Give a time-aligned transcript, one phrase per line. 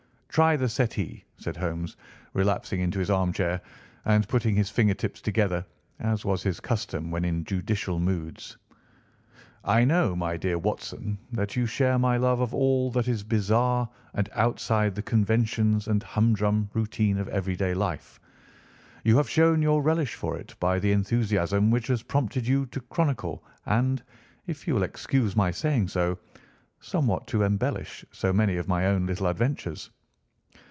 [0.33, 1.97] "Try the settee," said Holmes,
[2.33, 3.59] relapsing into his armchair
[4.05, 5.65] and putting his fingertips together,
[5.99, 8.55] as was his custom when in judicial moods.
[9.65, 13.89] "I know, my dear Watson, that you share my love of all that is bizarre
[14.13, 18.17] and outside the conventions and humdrum routine of everyday life.
[19.03, 22.79] You have shown your relish for it by the enthusiasm which has prompted you to
[22.79, 24.01] chronicle, and,
[24.47, 26.17] if you will excuse my saying so,
[26.79, 29.89] somewhat to embellish so many of my own little adventures."